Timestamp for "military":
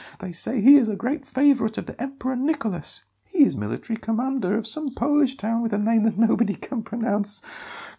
3.55-3.97